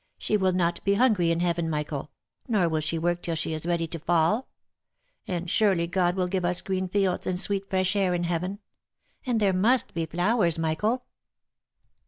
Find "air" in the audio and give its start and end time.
7.95-8.15